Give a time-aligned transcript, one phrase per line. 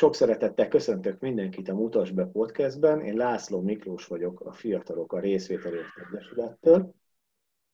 [0.00, 3.00] Sok szeretettel köszöntök mindenkit a Mutas be podcastben.
[3.00, 6.94] Én László Miklós vagyok, a Fiatalok a Részvételért Egyesülettől.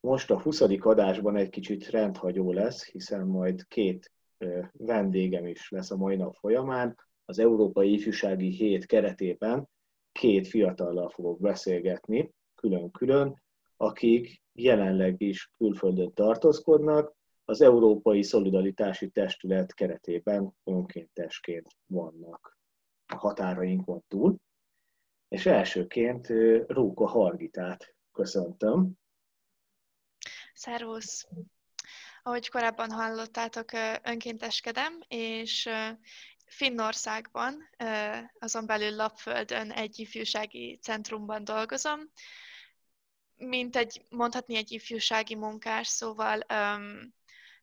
[0.01, 0.61] Most a 20.
[0.79, 4.13] adásban egy kicsit rendhagyó lesz, hiszen majd két
[4.73, 6.99] vendégem is lesz a mai nap folyamán.
[7.25, 9.69] Az Európai Ifjúsági Hét keretében
[10.13, 13.43] két fiatallal fogok beszélgetni, külön-külön,
[13.77, 17.16] akik jelenleg is külföldön tartózkodnak,
[17.49, 22.59] az Európai Szolidaritási Testület keretében önkéntesként vannak
[23.07, 24.37] a határainkon túl.
[25.29, 26.29] És elsőként
[26.67, 28.93] Róka Hargitát köszöntöm.
[30.55, 31.29] Szervusz!
[32.23, 33.71] Ahogy korábban hallottátok,
[34.03, 35.69] önkénteskedem, és
[36.47, 37.69] Finnországban,
[38.39, 42.01] azon belül Lapföldön egy ifjúsági centrumban dolgozom,
[43.37, 46.41] mint egy, mondhatni egy ifjúsági munkás, szóval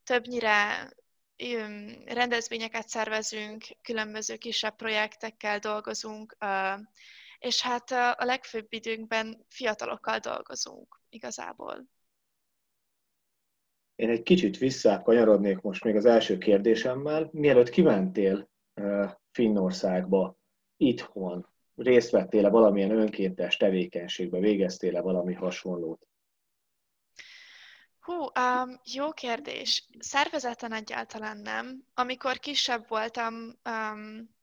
[0.04, 0.90] többnyire
[2.06, 6.38] rendezvényeket szervezünk, különböző kisebb projektekkel dolgozunk,
[7.40, 11.86] és hát a legfőbb időnkben fiatalokkal dolgozunk igazából.
[13.96, 17.30] Én egy kicsit visszakanyarodnék most még az első kérdésemmel.
[17.32, 18.50] Mielőtt kimentél
[19.32, 20.38] Finnországba,
[20.78, 26.08] itthon, részt vettél-e valamilyen önkéntes tevékenységbe, végeztél-e valami hasonlót?
[28.04, 29.88] Hú, um, jó kérdés.
[30.00, 31.84] Szervezeten egyáltalán nem.
[31.94, 34.36] Amikor kisebb voltam, um,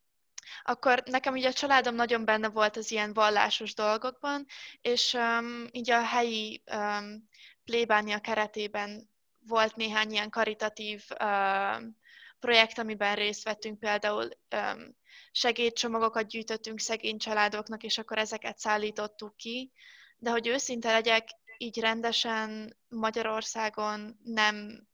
[0.63, 4.47] akkor nekem ugye a családom nagyon benne volt az ilyen vallásos dolgokban,
[4.81, 7.29] és um, így a helyi um,
[7.65, 9.11] plébánia keretében
[9.47, 11.97] volt néhány ilyen karitatív um,
[12.39, 14.97] projekt, amiben részt vettünk, például um,
[15.33, 19.73] segédcsomagokat gyűjtöttünk szegény családoknak, és akkor ezeket szállítottuk ki.
[20.19, 21.29] De hogy őszinte legyek,
[21.63, 24.87] így rendesen Magyarországon nem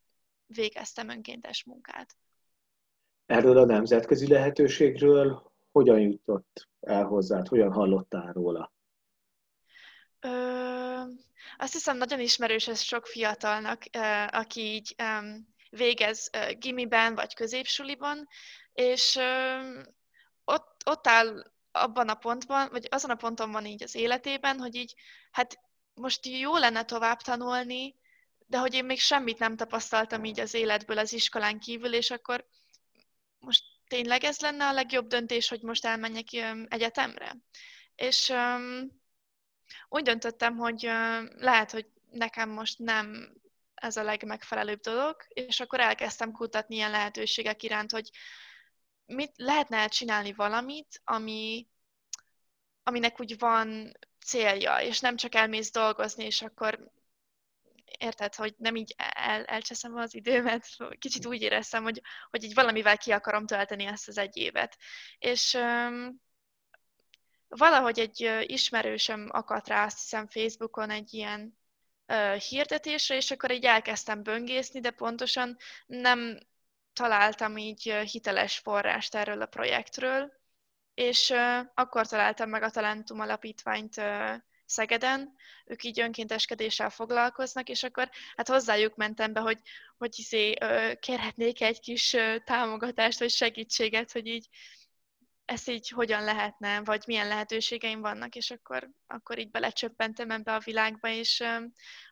[0.47, 2.17] végeztem önkéntes munkát.
[3.27, 8.73] Erről a nemzetközi lehetőségről hogyan jutott el hozzád, hogyan hallottál róla?
[10.21, 10.29] Ö,
[11.57, 13.83] azt hiszem nagyon ismerős ez sok fiatalnak,
[14.31, 14.95] aki így
[15.71, 18.29] végez gimiben vagy középsuliban,
[18.73, 19.19] és
[20.45, 24.75] ott, ott áll abban a pontban, vagy azon a ponton van így az életében, hogy
[24.75, 24.95] így,
[25.31, 25.59] hát
[25.97, 27.95] most jó lenne tovább tanulni,
[28.47, 32.47] de hogy én még semmit nem tapasztaltam így az életből az iskolán kívül, és akkor
[33.39, 36.27] most tényleg ez lenne a legjobb döntés, hogy most elmenjek
[36.69, 37.37] egyetemre.
[37.95, 39.03] És um,
[39.89, 43.33] úgy döntöttem, hogy um, lehet, hogy nekem most nem
[43.75, 48.11] ez a legmegfelelőbb dolog, és akkor elkezdtem kutatni ilyen lehetőségek iránt, hogy
[49.07, 51.67] mit lehetne csinálni valamit, ami,
[52.87, 53.93] aminek úgy van
[54.25, 56.91] célja, és nem csak elmész dolgozni, és akkor
[57.99, 60.67] érted, hogy nem így el, elcseszem az időmet,
[60.99, 64.77] kicsit úgy éreztem, hogy, hogy így valamivel ki akarom tölteni ezt az egy évet.
[65.19, 66.23] És um,
[67.49, 71.59] valahogy egy ismerősöm akadt rá, azt hiszem Facebookon egy ilyen
[72.07, 76.39] uh, hirdetésre, és akkor így elkezdtem böngészni, de pontosan nem
[76.93, 80.45] találtam így hiteles forrást erről a projektről,
[80.97, 81.33] és
[81.75, 84.01] akkor találtam meg a Talentum Alapítványt
[84.65, 85.35] Szegeden,
[85.65, 89.59] ők így önkénteskedéssel foglalkoznak, és akkor hát hozzájuk mentem be, hogy,
[89.99, 90.55] hogy izé,
[91.01, 94.49] kérhetnék egy kis támogatást, vagy segítséget, hogy így
[95.45, 100.63] ezt így hogyan lehetne, vagy milyen lehetőségeim vannak, és akkor, akkor így belecsöppentem ebbe a
[100.65, 101.45] világba, és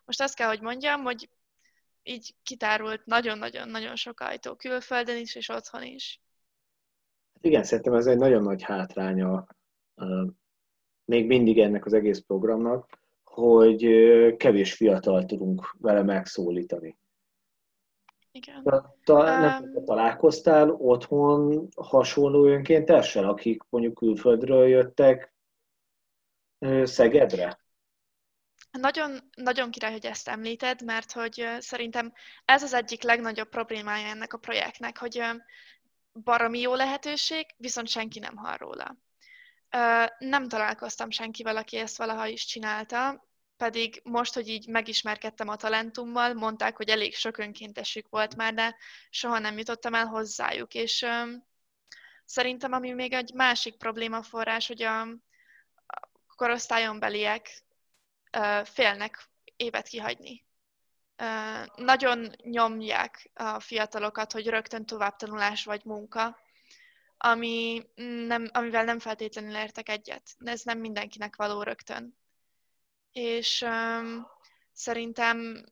[0.05, 1.29] most azt kell, hogy mondjam, hogy
[2.03, 6.19] így kitárult nagyon-nagyon-nagyon sok ajtó külföldön is, és otthon is.
[7.45, 9.47] Igen, szerintem ez egy nagyon nagy hátránya
[11.05, 13.87] még mindig ennek az egész programnak, hogy
[14.37, 16.97] kevés fiatal tudunk vele megszólítani.
[18.31, 18.63] Igen.
[19.03, 25.33] Ta, nem um, találkoztál otthon hasonló önkéntessel, akik mondjuk külföldről jöttek
[26.83, 27.59] Szegedre?
[28.71, 32.13] Nagyon, nagyon király, hogy ezt említed, mert hogy szerintem
[32.45, 35.21] ez az egyik legnagyobb problémája ennek a projektnek, hogy
[36.23, 38.97] baromi jó lehetőség, viszont senki nem hall róla.
[40.17, 46.33] Nem találkoztam senkivel, aki ezt valaha is csinálta, pedig most, hogy így megismerkedtem a talentummal,
[46.33, 48.75] mondták, hogy elég sok önkéntesük volt már, de
[49.09, 51.05] soha nem jutottam el hozzájuk, és
[52.25, 55.07] szerintem ami még egy másik problémaforrás, hogy a
[56.35, 57.63] korosztályon beliek
[58.63, 60.45] félnek évet kihagyni
[61.75, 66.37] nagyon nyomják a fiatalokat, hogy rögtön továbbtanulás vagy munka,
[67.17, 67.85] ami
[68.27, 70.35] nem, amivel nem feltétlenül értek egyet.
[70.45, 72.17] Ez nem mindenkinek való rögtön.
[73.11, 74.27] És um,
[74.71, 75.65] szerintem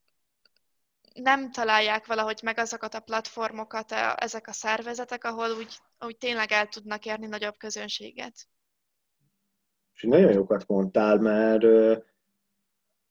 [1.13, 6.67] nem találják valahogy meg azokat a platformokat, ezek a szervezetek, ahol úgy, úgy tényleg el
[6.67, 8.47] tudnak érni nagyobb közönséget.
[9.93, 11.63] És nagyon jókat mondtál, mert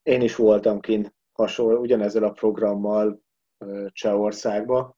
[0.03, 3.21] én is voltam kint hasonló, ugyanezzel a programmal
[3.87, 4.97] Csehországba,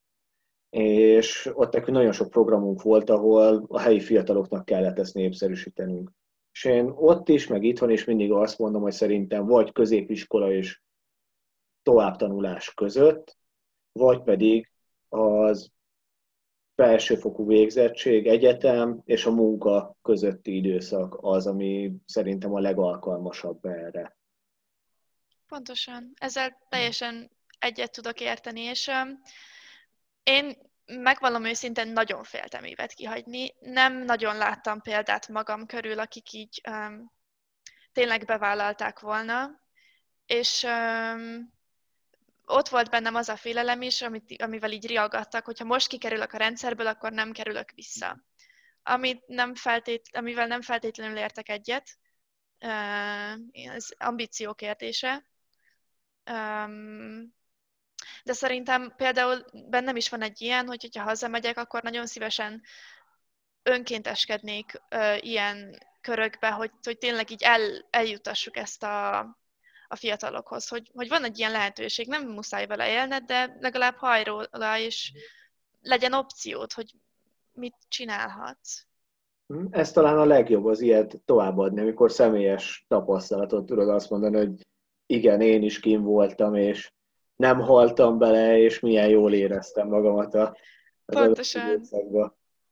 [0.69, 6.11] és ott nekünk nagyon sok programunk volt, ahol a helyi fiataloknak kellett ezt népszerűsítenünk.
[6.51, 10.81] És én ott is, meg itthon is mindig azt mondom, hogy szerintem vagy középiskola és
[11.83, 13.37] továbbtanulás között,
[13.91, 14.71] vagy pedig
[15.09, 15.71] az
[16.75, 24.17] felsőfokú végzettség, egyetem és a munka közötti időszak az, ami szerintem a legalkalmasabb erre.
[25.47, 26.13] Pontosan.
[26.15, 29.21] Ezzel teljesen egyet tudok érteni, és um,
[30.24, 33.56] én megvallom őszintén, nagyon féltem évet kihagyni.
[33.59, 37.12] Nem nagyon láttam példát magam körül, akik így um,
[37.92, 39.62] tényleg bevállalták volna,
[40.25, 41.53] és um,
[42.45, 46.38] ott volt bennem az a félelem is, amit, amivel így riagadtak, hogyha most kikerülök a
[46.38, 48.24] rendszerből, akkor nem kerülök vissza.
[48.83, 51.97] Amit nem feltét, amivel nem feltétlenül értek egyet,
[53.75, 55.25] az ambíció kérdése.
[58.24, 62.62] De szerintem például bennem is van egy ilyen, hogy ha hazamegyek, akkor nagyon szívesen
[63.63, 64.81] önkénteskednék
[65.19, 69.19] ilyen körökbe, hogy, hogy tényleg így el, eljutassuk ezt a,
[69.88, 74.24] a fiatalokhoz, hogy, hogy van egy ilyen lehetőség, nem muszáj vele élned, de legalább hajj
[74.24, 75.12] róla, és
[75.81, 76.95] legyen opciót, hogy
[77.54, 78.86] mit csinálhatsz.
[79.48, 84.66] Hm, ez talán a legjobb az ilyet továbbadni, amikor személyes tapasztalatot tudod azt mondani, hogy
[85.06, 86.94] igen, én is kim voltam, és
[87.36, 90.57] nem haltam bele, és milyen jól éreztem magamat a,
[91.06, 91.81] az Pontosan.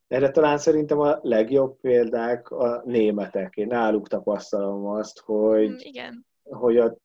[0.08, 3.56] Erre talán szerintem a legjobb példák a németek.
[3.56, 6.26] Én náluk tapasztalom azt, hogy, mm, igen.
[6.44, 6.98] hogy a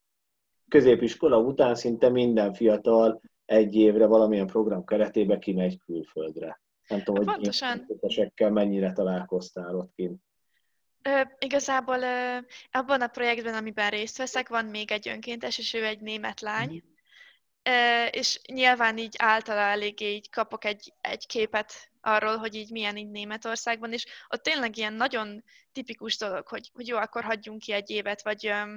[0.68, 6.60] középiskola után szinte minden fiatal egy évre valamilyen program keretében kimegy külföldre.
[6.88, 7.86] Nem tudom, hogy Pontosan.
[8.52, 10.22] mennyire találkoztál ott kint.
[11.08, 12.38] Ö, igazából ö,
[12.70, 16.72] abban a projektben, amiben részt veszek, van még egy önkéntes, és ő egy német lány.
[16.72, 16.78] Mm.
[17.62, 22.96] Ö, és nyilván így általa eléggé így kapok egy, egy képet arról, hogy így milyen
[22.96, 27.72] így Németországban, és ott tényleg ilyen nagyon tipikus dolog, hogy, hogy jó, akkor hagyjunk ki
[27.72, 28.76] egy évet, vagy ö,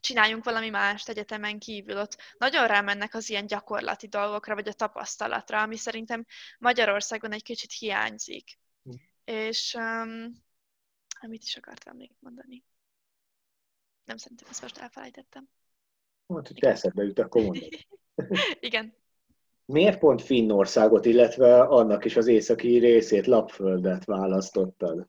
[0.00, 1.98] csináljunk valami mást egyetemen kívül.
[1.98, 6.24] Ott nagyon rámennek az ilyen gyakorlati dolgokra, vagy a tapasztalatra, ami szerintem
[6.58, 8.58] Magyarországon egy kicsit hiányzik.
[8.88, 8.92] Mm.
[9.24, 10.43] És um,
[11.28, 12.64] mit is akartam még mondani?
[14.04, 15.48] Nem szerintem, ezt most elfelejtettem.
[16.34, 17.68] Hát, hogy eszedbe jut, akkor mondod.
[18.60, 18.94] Igen.
[19.64, 25.08] Miért pont Finnországot, illetve annak is az északi részét, Lapföldet választottad?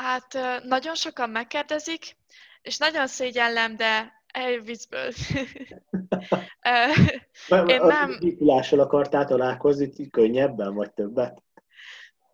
[0.00, 2.16] Hát nagyon sokan megkérdezik,
[2.62, 5.10] és nagyon szégyellem, de elviszből.
[7.66, 8.18] Én nem...
[8.46, 11.42] A akartál találkozni könnyebben, vagy többet?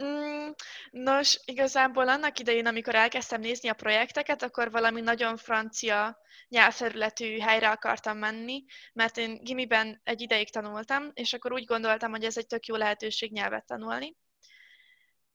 [0.03, 0.51] Mm,
[0.91, 6.19] nos, igazából annak idején, amikor elkezdtem nézni a projekteket, akkor valami nagyon francia
[6.49, 12.25] nyelvterületű helyre akartam menni, mert én gimiben egy ideig tanultam, és akkor úgy gondoltam, hogy
[12.25, 14.17] ez egy tök jó lehetőség nyelvet tanulni.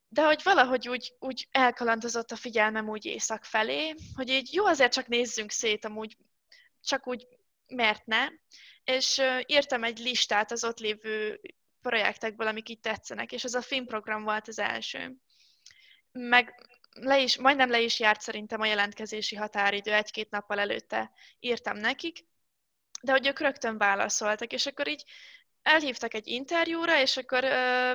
[0.09, 4.93] De hogy valahogy úgy, úgy elkalandozott a figyelmem úgy észak felé, hogy így jó, azért
[4.93, 6.17] csak nézzünk szét, amúgy
[6.81, 7.27] csak úgy
[7.67, 8.27] miért ne,
[8.83, 11.39] és írtam egy listát az ott lévő
[11.87, 15.15] projektekből, amik itt tetszenek, és ez a filmprogram volt az első.
[16.11, 21.77] Meg le is, majdnem le is járt szerintem a jelentkezési határidő, egy-két nappal előtte írtam
[21.77, 22.25] nekik,
[23.01, 25.03] de hogy ők rögtön válaszoltak, és akkor így
[25.61, 27.91] elhívtak egy interjúra, és akkor, ö,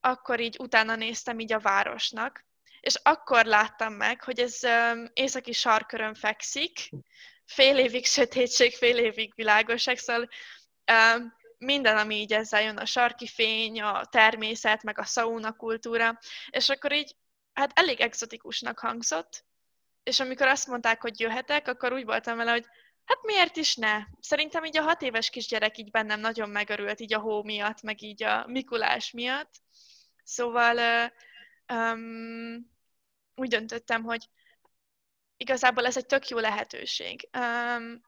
[0.00, 2.44] akkor így utána néztem így a városnak,
[2.80, 6.90] és akkor láttam meg, hogy ez ö, északi sarkörön fekszik,
[7.44, 10.28] fél évig sötétség, fél évig világosság, szóval
[11.60, 16.18] minden, ami így ezzel jön, a sarki fény, a természet, meg a sauna kultúra,
[16.50, 17.16] és akkor így,
[17.52, 19.44] hát elég exotikusnak hangzott,
[20.02, 22.66] és amikor azt mondták, hogy jöhetek, akkor úgy voltam vele, hogy
[23.04, 23.98] hát miért is ne?
[24.20, 28.02] Szerintem így a hat éves kisgyerek így bennem nagyon megörült, így a hó miatt, meg
[28.02, 29.54] így a Mikulás miatt.
[30.24, 31.10] Szóval
[31.72, 32.70] um,
[33.34, 34.28] úgy döntöttem, hogy
[35.36, 37.28] igazából ez egy tök jó lehetőség.
[37.38, 38.00] Um,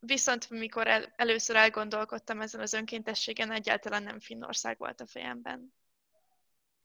[0.00, 5.74] Viszont mikor el, először elgondolkodtam ezen az önkéntességen, egyáltalán nem Finnország volt a fejemben.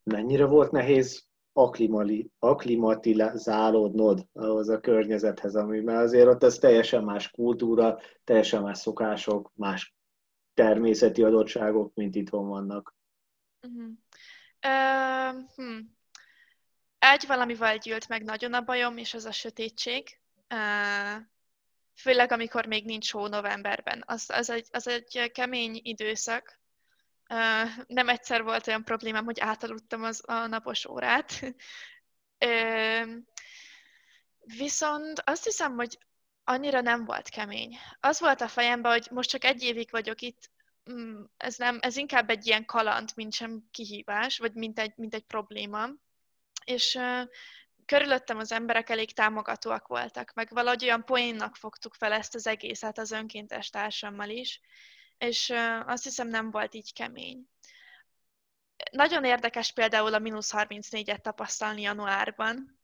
[0.03, 1.27] Mennyire volt nehéz
[2.39, 9.51] aklimatizálódnod ahhoz a környezethez, ami, mert azért ott ez teljesen más kultúra, teljesen más szokások,
[9.53, 9.95] más
[10.53, 12.95] természeti adottságok, mint itthon vannak.
[13.61, 13.91] Uh-huh.
[14.65, 15.79] Uh, hm.
[16.99, 20.19] Egy valamivel gyűlt meg nagyon a bajom, és az a sötétség.
[20.53, 21.23] Uh,
[21.95, 24.03] főleg amikor még nincs hó novemberben.
[24.05, 26.59] Az, az, egy, az egy kemény időszak.
[27.87, 31.55] Nem egyszer volt olyan problémám, hogy átaludtam az, a napos órát.
[34.39, 35.97] Viszont azt hiszem, hogy
[36.43, 37.77] annyira nem volt kemény.
[37.99, 40.49] Az volt a fejemben, hogy most csak egy évig vagyok itt,
[40.91, 45.13] mm, ez, nem, ez inkább egy ilyen kaland, mint sem kihívás, vagy mint egy, mint
[45.13, 45.89] egy probléma.
[46.65, 46.99] És
[47.85, 52.97] körülöttem az emberek elég támogatóak voltak, meg valahogy olyan poénnak fogtuk fel ezt az egészet
[52.97, 54.61] az önkéntes társammal is,
[55.17, 55.53] és
[55.85, 57.49] azt hiszem nem volt így kemény.
[58.91, 62.79] Nagyon érdekes például a mínusz 34-et tapasztalni januárban,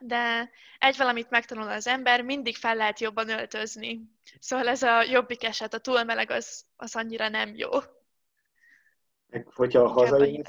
[0.00, 4.00] de egy valamit megtanul az ember, mindig fel lehet jobban öltözni.
[4.38, 7.70] Szóval ez a jobbik eset, a túlmeleg az, az annyira nem jó.
[9.54, 10.48] Hogyha hazajössz,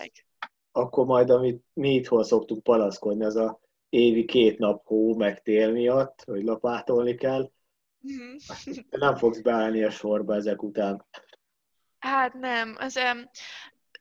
[0.72, 3.60] akkor majd, amit mi itthon szoktuk palaszkodni, az a
[3.90, 7.52] évi két nap hó meg tél miatt, hogy lapátolni kell,
[8.12, 8.36] mm.
[8.90, 11.06] nem fogsz beállni a sorba ezek után.
[12.00, 13.00] Hát nem, az,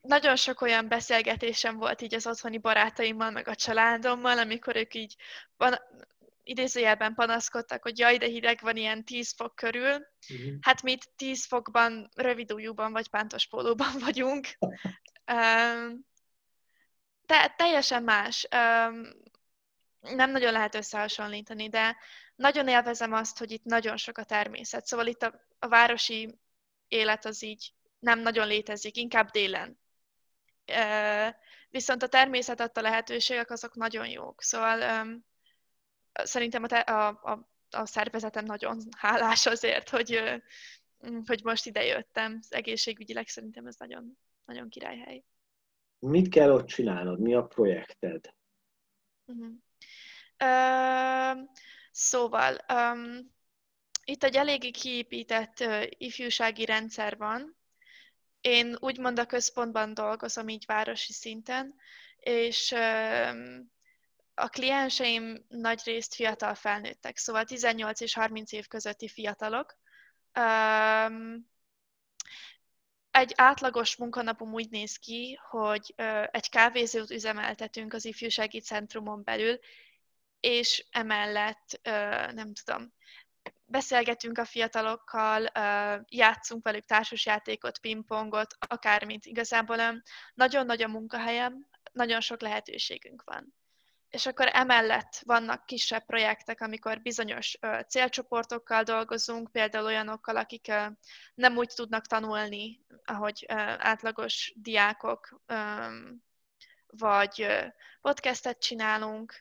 [0.00, 5.16] nagyon sok olyan beszélgetésem volt így az otthoni barátaimmal, meg a családommal, amikor ők így
[5.56, 5.74] van,
[6.42, 9.92] idézőjelben panaszkodtak, hogy jaj, de hideg van ilyen 10 fok körül.
[9.92, 10.54] Uh-huh.
[10.60, 14.46] Hát mi 10 fokban, rövidújúban vagy pántos pólóban vagyunk.
[15.32, 16.09] Um,
[17.30, 18.46] te, teljesen más.
[20.00, 21.96] Nem nagyon lehet összehasonlítani, de
[22.34, 24.86] nagyon élvezem azt, hogy itt nagyon sok a természet.
[24.86, 26.38] Szóval itt a, a városi
[26.88, 29.78] élet az így nem nagyon létezik, inkább délen.
[31.70, 34.42] Viszont a természet adta lehetőségek azok nagyon jók.
[34.42, 35.06] Szóval
[36.12, 40.22] szerintem a, te, a, a, a szervezetem nagyon hálás azért, hogy,
[41.26, 42.38] hogy most ide jöttem.
[42.40, 45.24] Az egészségügyileg szerintem ez nagyon, nagyon királyhely.
[46.00, 47.20] Mit kell ott csinálnod?
[47.20, 48.34] Mi a projekted?
[49.24, 49.52] Uh-huh.
[50.44, 51.48] Uh,
[51.90, 53.32] szóval, um,
[54.04, 57.58] itt egy eléggé kiépített uh, ifjúsági rendszer van,
[58.40, 61.74] én úgymond a központban dolgozom így városi szinten,
[62.16, 62.72] és
[64.34, 69.78] a klienseim nagy részt fiatal felnőttek, szóval 18 és 30 év közötti fiatalok.
[73.10, 75.94] Egy átlagos munkanapom úgy néz ki, hogy
[76.30, 79.58] egy kávézót üzemeltetünk az ifjúsági centrumon belül,
[80.40, 81.80] és emellett,
[82.32, 82.92] nem tudom,
[83.64, 85.50] beszélgetünk a fiatalokkal,
[86.08, 89.26] játszunk velük társasjátékot, pingpongot, akármit.
[89.26, 90.02] Igazából
[90.34, 93.54] nagyon-nagy a munkahelyem, nagyon sok lehetőségünk van.
[94.10, 100.72] És akkor emellett vannak kisebb projektek, amikor bizonyos célcsoportokkal dolgozunk, például olyanokkal, akik
[101.34, 103.44] nem úgy tudnak tanulni, ahogy
[103.78, 105.42] átlagos diákok,
[106.86, 107.46] vagy
[108.00, 109.34] podcastet csinálunk,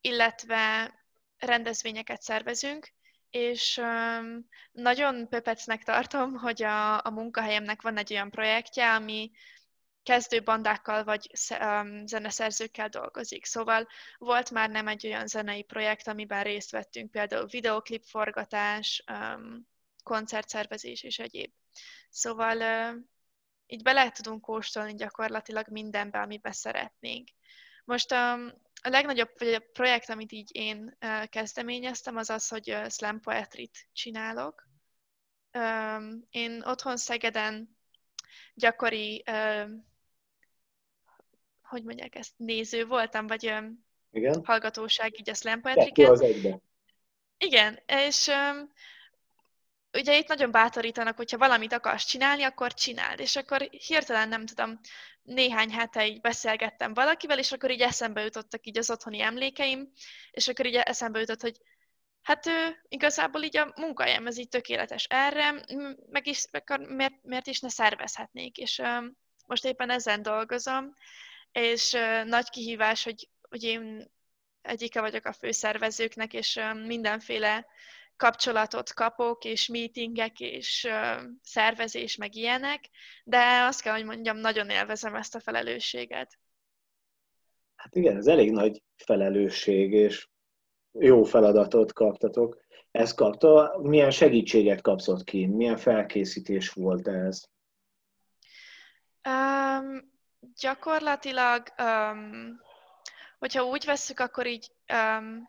[0.00, 0.94] illetve
[1.38, 2.92] rendezvényeket szervezünk,
[3.30, 3.80] és
[4.72, 9.30] nagyon pöpecnek tartom, hogy a, a munkahelyemnek van egy olyan projektje, ami
[10.02, 11.30] kezdő bandákkal vagy
[12.04, 13.44] zeneszerzőkkel dolgozik.
[13.44, 13.88] Szóval
[14.18, 19.04] volt már nem egy olyan zenei projekt, amiben részt vettünk, például videoklip forgatás,
[20.02, 21.52] koncertszervezés és egyéb.
[22.10, 22.56] Szóval
[23.66, 27.28] így bele tudunk kóstolni gyakorlatilag mindenbe, amiben szeretnénk.
[27.84, 33.88] Most a legnagyobb vagy a projekt, amit így én kezdeményeztem, az az, hogy slam poetry-t
[33.92, 34.68] csinálok.
[36.30, 37.78] Én otthon Szegeden
[38.54, 39.24] gyakori,
[41.70, 43.52] hogy mondják ezt, néző voltam, vagy
[44.10, 44.40] Igen.
[44.44, 46.62] hallgatóság így a slam poetry az egyben.
[47.38, 48.30] Igen, és
[49.92, 53.20] ugye itt nagyon bátorítanak, hogyha valamit akarsz csinálni, akkor csináld.
[53.20, 54.80] És akkor hirtelen nem tudom,
[55.22, 59.92] néhány hete így beszélgettem valakivel, és akkor így eszembe jutottak így az otthoni emlékeim,
[60.30, 61.60] és akkor így eszembe jutott, hogy
[62.22, 65.64] hát ő, igazából így a munkahelyem ez így tökéletes erre,
[66.10, 69.04] meg is, akkor miért, miért is ne szervezhetnék, és uh,
[69.46, 70.94] most éppen ezen dolgozom,
[71.52, 74.10] és nagy kihívás, hogy, hogy én
[74.62, 77.66] egyike vagyok a főszervezőknek, és mindenféle
[78.16, 80.88] kapcsolatot kapok, és meetingek, és
[81.42, 82.84] szervezés, meg ilyenek,
[83.24, 86.38] de azt kell, hogy mondjam, nagyon élvezem ezt a felelősséget.
[87.74, 90.28] Hát igen, ez elég nagy felelősség, és
[90.92, 92.58] jó feladatot kaptatok.
[92.90, 95.46] Ezt kapta, milyen segítséget kapszott ki?
[95.46, 97.42] Milyen felkészítés volt ez?
[99.28, 100.09] Um,
[100.60, 102.60] gyakorlatilag, um,
[103.38, 105.48] hogyha úgy vesszük, akkor így um,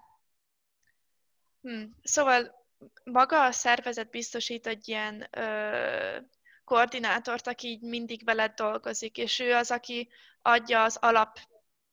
[1.62, 1.95] Hmm.
[2.03, 2.65] Szóval
[3.03, 6.17] maga a szervezet biztosít egy ilyen ö,
[6.63, 10.10] koordinátort, aki így mindig veled dolgozik, és ő az, aki
[10.41, 11.39] adja az alap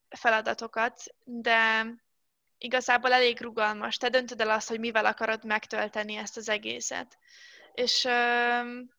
[0.08, 1.86] feladatokat, de
[2.58, 3.96] igazából elég rugalmas.
[3.96, 7.18] Te döntöd el azt, hogy mivel akarod megtölteni ezt az egészet.
[7.72, 8.90] És um,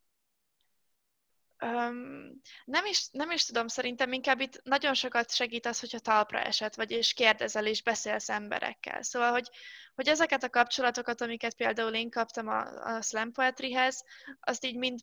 [1.62, 6.40] um, nem, is, nem is tudom, szerintem inkább itt nagyon sokat segít az, hogyha talpra
[6.40, 9.02] esett, vagy és kérdezel és beszélsz emberekkel.
[9.02, 9.50] Szóval, hogy,
[9.96, 14.04] hogy ezeket a kapcsolatokat, amiket például én kaptam a, a slam poetryhez,
[14.40, 15.00] azt így mind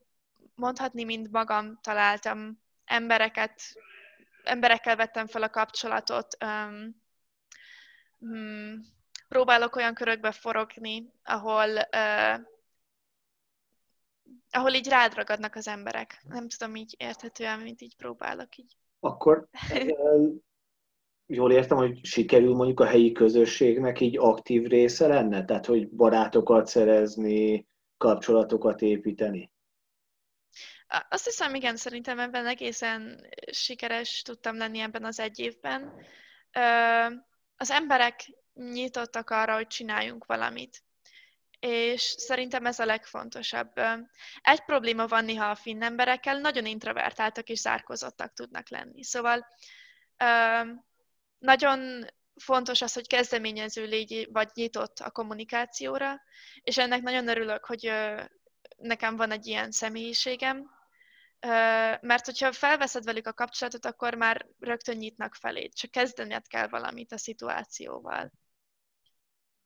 [0.54, 3.62] mondhatni, mind magam találtam embereket,
[4.44, 7.02] emberekkel vettem fel a kapcsolatot, um,
[8.18, 8.94] um,
[9.28, 12.40] próbálok olyan körökbe forogni, ahol uh,
[14.50, 16.23] ahol így rád ragadnak az emberek.
[16.28, 18.76] Nem tudom így érthetően, mint így próbálok így.
[19.00, 19.49] Akkor
[21.26, 25.45] jól értem, hogy sikerül mondjuk a helyi közösségnek így aktív része lenne?
[25.45, 27.66] Tehát, hogy barátokat szerezni,
[27.97, 29.50] kapcsolatokat építeni?
[31.09, 35.92] Azt hiszem, igen, szerintem ebben egészen sikeres tudtam lenni ebben az egy évben.
[37.56, 40.85] Az emberek nyitottak arra, hogy csináljunk valamit.
[41.58, 43.72] És szerintem ez a legfontosabb.
[44.40, 49.04] Egy probléma van néha a finn emberekkel, nagyon introvertáltak és zárkozottak tudnak lenni.
[49.04, 49.46] Szóval
[51.38, 56.20] nagyon fontos az, hogy kezdeményező légy, vagy nyitott a kommunikációra,
[56.62, 57.92] és ennek nagyon örülök, hogy
[58.76, 60.70] nekem van egy ilyen személyiségem,
[62.00, 67.12] mert hogyha felveszed velük a kapcsolatot, akkor már rögtön nyitnak felé, csak kezdened kell valamit
[67.12, 68.32] a szituációval.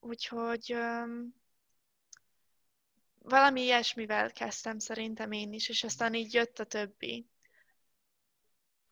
[0.00, 0.76] Úgyhogy
[3.22, 7.26] valami ilyesmivel kezdtem szerintem én is, és aztán így jött a többi.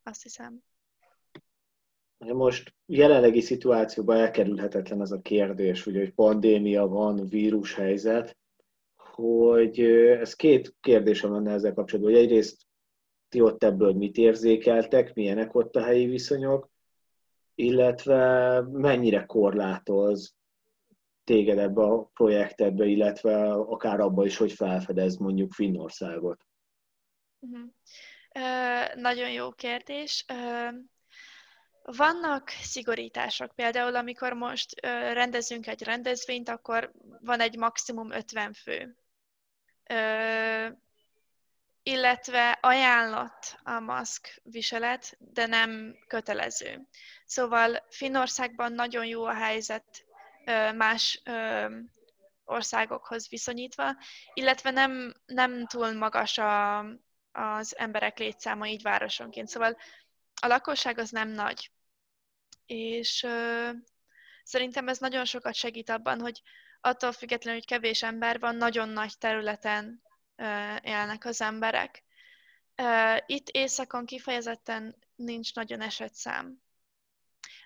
[0.03, 0.63] Azt hiszem.
[2.19, 8.37] Most jelenlegi szituációban elkerülhetetlen az a kérdés, ugye, hogy pandémia van, vírushelyzet,
[8.97, 9.81] hogy
[10.21, 12.67] ez két kérdésem lenne ezzel kapcsolatban, hogy egyrészt
[13.29, 16.71] ti ott ebből mit érzékeltek, milyenek ott a helyi viszonyok,
[17.55, 20.38] illetve mennyire korlátoz
[21.29, 26.47] téged ebbe a projektedbe, illetve akár abba is, hogy felfedez mondjuk Finnországot?
[27.39, 27.69] Uh-huh.
[28.35, 30.25] Uh, nagyon jó kérdés.
[30.33, 30.75] Uh,
[31.83, 38.97] vannak szigorítások, például amikor most uh, rendezünk egy rendezvényt, akkor van egy maximum 50 fő.
[41.83, 46.89] Illetve ajánlott a maszk viselet, de nem kötelező.
[47.25, 50.08] Szóval Finnországban nagyon jó a helyzet
[50.77, 51.23] más
[52.45, 53.97] országokhoz viszonyítva,
[54.35, 56.79] illetve nem, nem túl magas a,
[57.33, 59.49] az emberek létszáma így városonként.
[59.49, 59.77] Szóval
[60.41, 61.71] a lakosság az nem nagy.
[62.67, 63.71] És ö,
[64.43, 66.43] szerintem ez nagyon sokat segít abban, hogy
[66.81, 70.03] attól függetlenül, hogy kevés ember van, nagyon nagy területen
[70.37, 72.05] ö, élnek az emberek.
[72.75, 76.63] Ö, itt északon kifejezetten nincs nagyon esetszám.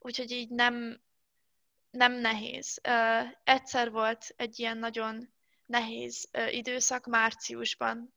[0.01, 1.01] Úgyhogy így nem,
[1.93, 2.81] nem nehéz.
[3.45, 5.33] Egyszer volt egy ilyen nagyon
[5.67, 8.15] nehéz időszak márciusban.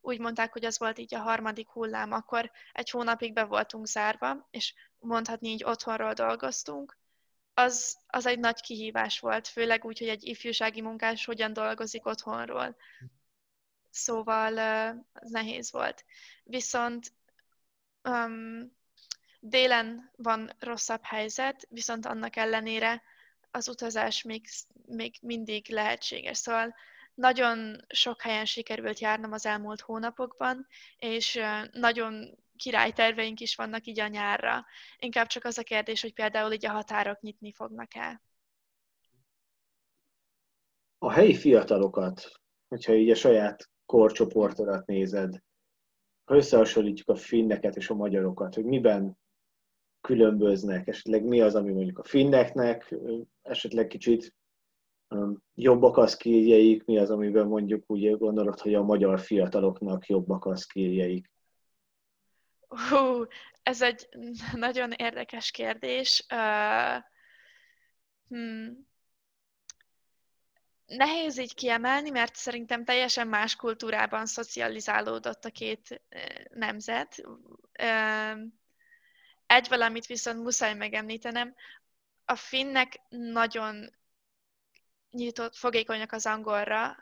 [0.00, 4.48] Úgy mondták, hogy az volt így a harmadik hullám, akkor egy hónapig be voltunk zárva,
[4.50, 6.98] és mondhatni így otthonról dolgoztunk.
[7.54, 12.76] Az, az egy nagy kihívás volt, főleg úgy, hogy egy ifjúsági munkás hogyan dolgozik otthonról.
[13.90, 14.58] Szóval
[15.12, 16.04] az nehéz volt.
[16.44, 17.12] Viszont
[18.02, 18.76] um,
[19.46, 23.02] Délen van rosszabb helyzet, viszont annak ellenére
[23.50, 24.46] az utazás még,
[24.86, 26.36] még mindig lehetséges.
[26.36, 26.74] Szóval
[27.14, 31.40] nagyon sok helyen sikerült járnom az elmúlt hónapokban, és
[31.72, 34.64] nagyon királyterveink is vannak így a nyárra.
[34.98, 38.22] Inkább csak az a kérdés, hogy például így a határok nyitni fognak el.
[40.98, 45.42] A helyi fiatalokat, hogyha így a saját korcsoportodat nézed,
[46.24, 49.22] ha összehasonlítjuk a finneket és a magyarokat, hogy miben
[50.04, 52.94] különböznek, esetleg mi az, ami mondjuk a finneknek
[53.42, 54.34] esetleg kicsit
[55.54, 60.56] jobbak a skilljeik, mi az, amiben mondjuk úgy gondolod, hogy a magyar fiataloknak jobbak a
[60.56, 61.30] skilljeik?
[62.68, 63.24] Hú,
[63.62, 64.08] ez egy
[64.54, 66.26] nagyon érdekes kérdés.
[66.30, 67.02] Uh,
[68.28, 68.86] hmm.
[70.86, 76.02] Nehéz így kiemelni, mert szerintem teljesen más kultúrában szocializálódott a két
[76.50, 77.22] nemzet.
[77.82, 78.52] Uh,
[79.46, 81.54] egy valamit viszont muszáj megemlítenem,
[82.24, 83.96] a finnek nagyon
[85.10, 86.96] nyitott, fogékonyak az angolra,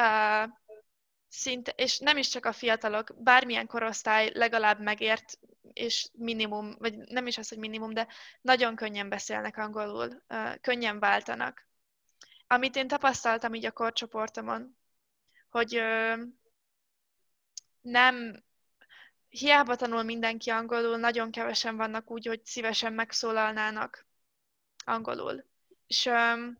[0.00, 0.50] uh,
[1.28, 5.38] szinte, és nem is csak a fiatalok, bármilyen korosztály legalább megért,
[5.72, 8.06] és minimum, vagy nem is az, hogy minimum, de
[8.40, 11.66] nagyon könnyen beszélnek angolul, uh, könnyen váltanak.
[12.46, 14.76] Amit én tapasztaltam így a korcsoportomon,
[15.50, 16.20] hogy uh,
[17.80, 18.42] nem
[19.32, 24.06] hiába tanul mindenki angolul, nagyon kevesen vannak úgy, hogy szívesen megszólalnának
[24.84, 25.44] angolul.
[25.86, 26.58] És um,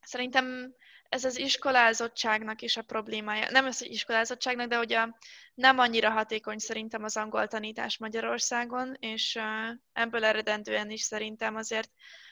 [0.00, 0.74] szerintem
[1.08, 3.50] ez az iskolázottságnak is a problémája.
[3.50, 5.18] Nem az iskolázottságnak, de hogy a,
[5.54, 11.90] nem annyira hatékony szerintem az angol tanítás Magyarországon, és uh, ebből eredendően is szerintem azért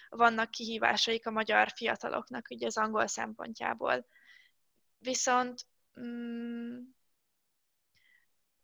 [0.09, 4.07] vannak kihívásaik a magyar fiataloknak ugye az angol szempontjából.
[4.99, 5.67] Viszont
[6.01, 6.79] mm,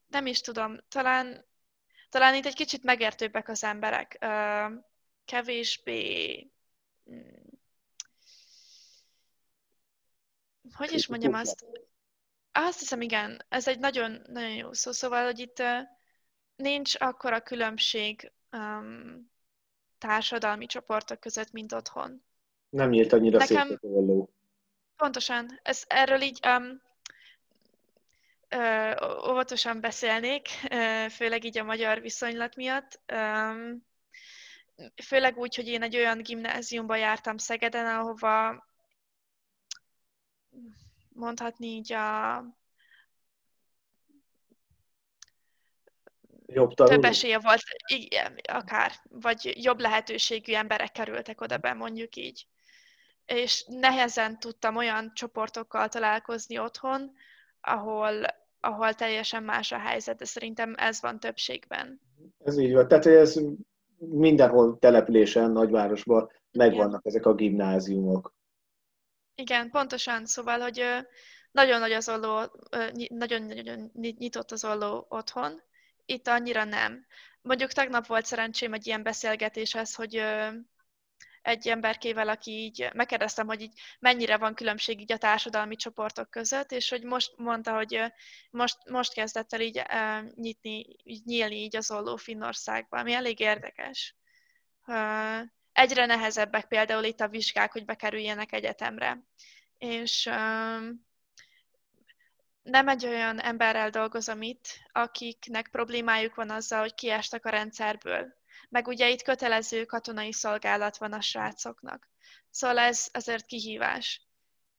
[0.08, 1.44] nem is tudom, talán,
[2.08, 4.18] talán itt egy kicsit megértőbbek az emberek.
[5.24, 6.50] Kevésbé
[7.10, 7.48] mm,
[10.72, 11.64] hogy is mondjam azt?
[12.52, 14.92] Azt hiszem, igen, ez egy nagyon, nagyon jó szó.
[14.92, 15.62] Szóval, hogy itt
[16.56, 19.30] nincs akkora különbség um,
[19.98, 22.24] társadalmi csoportok között, mint otthon.
[22.68, 23.66] Nem nyílt annyira Nekem...
[23.68, 23.80] szét
[24.96, 25.60] Pontosan.
[25.62, 26.82] Ez, erről így um,
[28.48, 28.92] ö,
[29.28, 33.00] óvatosan beszélnék, ö, főleg így a magyar viszonylat miatt.
[33.12, 33.86] Um,
[35.04, 38.66] főleg úgy, hogy én egy olyan gimnáziumba jártam Szegeden, ahova
[41.08, 42.44] mondhatni így a
[46.46, 46.94] jobb tanuló.
[46.94, 52.46] több esélye volt, igen, akár, vagy jobb lehetőségű emberek kerültek oda be, mondjuk így.
[53.26, 57.16] És nehezen tudtam olyan csoportokkal találkozni otthon,
[57.60, 58.24] ahol,
[58.60, 62.00] ahol teljesen más a helyzet, de szerintem ez van többségben.
[62.44, 62.88] Ez így van.
[62.88, 63.40] Tehát ez
[63.98, 68.34] mindenhol településen, nagyvárosban megvannak ezek a gimnáziumok.
[69.34, 70.26] Igen, pontosan.
[70.26, 70.84] Szóval, hogy
[71.50, 72.40] nagyon nagy az olló,
[73.08, 75.62] nagyon, nagyon nyitott az olló otthon,
[76.04, 77.06] itt annyira nem.
[77.42, 80.22] Mondjuk tegnap volt szerencsém egy ilyen beszélgetéshez, hogy
[81.42, 86.72] egy emberkével, aki így megkérdeztem, hogy így mennyire van különbség így a társadalmi csoportok között,
[86.72, 88.02] és hogy most mondta, hogy
[88.50, 89.82] most, most kezdett el így
[90.34, 94.16] nyitni, így nyílni így az olló Finnországban, ami elég érdekes.
[95.72, 99.22] Egyre nehezebbek például itt a vizsgák, hogy bekerüljenek egyetemre.
[99.78, 100.24] És
[102.62, 108.36] nem egy olyan emberrel dolgozom itt, akiknek problémájuk van azzal, hogy kiestek a rendszerből.
[108.68, 112.08] Meg ugye itt kötelező katonai szolgálat van a srácoknak.
[112.50, 114.22] Szóval ez azért kihívás.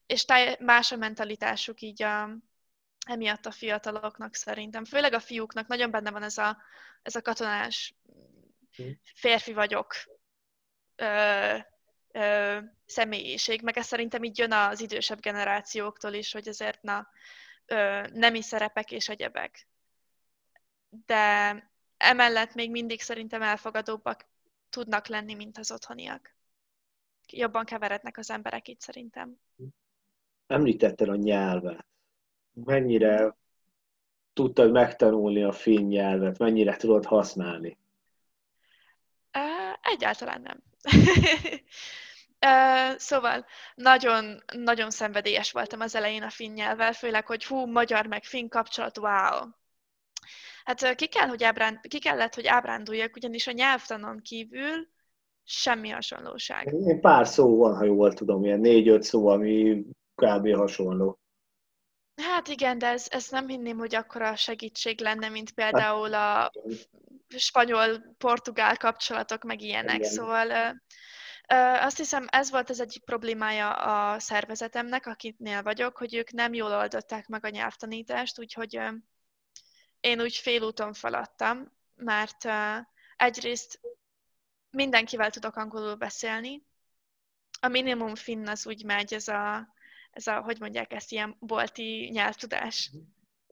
[0.06, 0.24] És
[0.58, 2.30] más a mentalitásuk így a,
[3.06, 4.84] emiatt a fiataloknak szerintem.
[4.84, 6.62] Főleg a fiúknak nagyon benne van ez a,
[7.02, 7.94] ez a katonás
[9.14, 9.94] férfi vagyok
[10.96, 11.56] ö,
[12.12, 17.08] ö, személyiség, meg ez szerintem így jön az idősebb generációktól is, hogy azért na,
[17.66, 19.68] ö, nemi szerepek és egyebek.
[21.06, 21.69] De
[22.00, 24.26] emellett még mindig szerintem elfogadóbbak
[24.68, 26.34] tudnak lenni, mint az otthoniak.
[27.32, 29.40] Jobban keverednek az emberek itt szerintem.
[30.46, 31.86] Említetted a nyelvet.
[32.52, 33.36] Mennyire
[34.32, 36.38] tudtad megtanulni a finn nyelvet?
[36.38, 37.78] Mennyire tudod használni?
[39.82, 40.62] Egyáltalán nem.
[42.46, 48.06] Uh, szóval nagyon, nagyon szenvedélyes voltam az elején a finn nyelvvel, főleg, hogy hú, magyar
[48.06, 49.48] meg finn kapcsolat, wow.
[50.64, 54.88] Hát ki, kell, hogy ábránd, ki kellett, hogy ábránduljak, ugyanis a nyelvtanon kívül
[55.44, 56.72] semmi hasonlóság.
[56.72, 59.82] Én pár szó van, ha jól tudom, ilyen négy-öt szó, ami
[60.14, 60.54] kb.
[60.54, 61.20] hasonló.
[62.22, 66.50] Hát igen, de ez, ez nem hinném, hogy akkora segítség lenne, mint például a
[67.28, 69.96] spanyol-portugál kapcsolatok, meg ilyenek.
[69.96, 70.10] Igen.
[70.10, 70.80] Szóval
[71.80, 76.72] azt hiszem, ez volt az egyik problémája a szervezetemnek, akiknél vagyok, hogy ők nem jól
[76.72, 78.80] oldották meg a nyelvtanítást, úgyhogy
[80.00, 82.48] én úgy félúton feladtam, mert
[83.16, 83.80] egyrészt
[84.70, 86.62] mindenkivel tudok angolul beszélni,
[87.60, 89.74] a minimum finn az úgy megy, ez a,
[90.10, 92.90] ez a hogy mondják ezt, ilyen bolti nyelvtudás.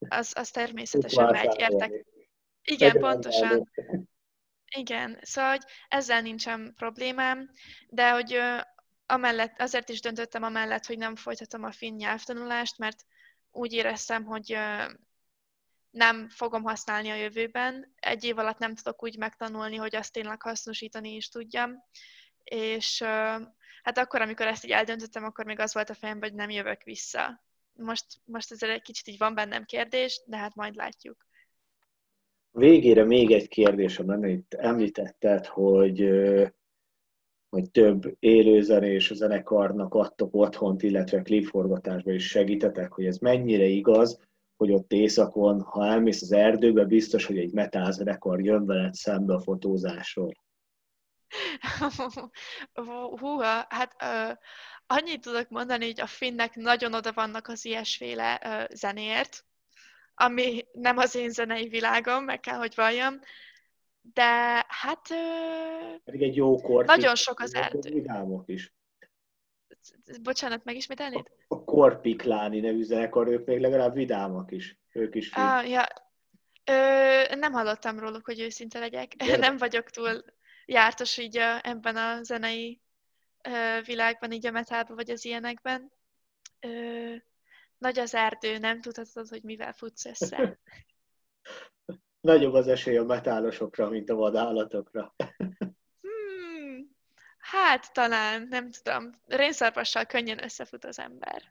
[0.08, 2.04] Az, az természetesen megy, értek.
[2.62, 3.70] Igen, pontosan.
[4.76, 7.50] Igen, szóval hogy ezzel nincsen problémám,
[7.88, 8.40] de hogy
[9.06, 13.04] amellett, azért is döntöttem amellett, hogy nem folytatom a finn nyelvtanulást, mert
[13.50, 14.58] úgy éreztem, hogy
[15.90, 17.94] nem fogom használni a jövőben.
[17.96, 21.84] Egy év alatt nem tudok úgy megtanulni, hogy azt tényleg hasznosítani is tudjam.
[22.44, 23.02] És
[23.82, 26.82] hát akkor, amikor ezt így eldöntöttem, akkor még az volt a fejemben, hogy nem jövök
[26.82, 27.42] vissza.
[27.72, 31.26] Most, most ezzel egy kicsit így van bennem kérdés, de hát majd látjuk.
[32.50, 36.08] Végére még egy kérdésem lenne, itt említetted, hogy,
[37.48, 44.27] hogy több élőzenés zenekarnak adtok otthont, illetve klipforgatásba is segítetek, hogy ez mennyire igaz,
[44.58, 49.34] hogy ott éjszakon, ha elmész az erdőbe, biztos, hogy egy metal zenekar jön veled szembe
[49.34, 50.32] a fotózásról.
[53.20, 54.36] Húha, hát uh,
[54.86, 59.44] annyit tudok mondani, hogy a finnek nagyon oda vannak az ilyesféle uh, zenéért,
[60.14, 63.20] ami nem az én zenei világom, meg kell, hogy valljam,
[64.00, 65.08] de hát...
[66.04, 67.90] Pedig egy jó kort nagyon sok az erdő.
[67.92, 68.72] Vidámok is.
[70.22, 71.30] Bocsánat, megismételnéd?
[71.48, 74.78] A Korpikláni nevű zenekar, ők még legalább vidámak is.
[74.92, 75.86] Ők is Ah, ja.
[76.64, 79.14] Ö, nem hallottam róluk, hogy őszinte legyek.
[79.14, 79.36] De...
[79.46, 80.24] Nem vagyok túl
[80.66, 82.80] jártos így a, ebben a zenei
[83.42, 85.92] ö, világban, így a metalban vagy az ilyenekben.
[86.60, 87.14] Ö,
[87.78, 90.58] nagy az erdő, nem tudhatod, hogy mivel futsz össze.
[92.20, 95.14] Nagyobb az esély a metálosokra, mint a vadállatokra.
[97.50, 99.10] Hát talán, nem tudom.
[99.26, 101.42] Rénszarvassal könnyen összefut az ember.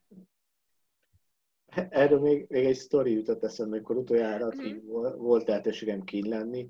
[1.90, 4.88] Erről még, még egy sztori jutott eszembe, amikor utoljára mm.
[5.18, 6.70] volt lehetőségem kín lenni.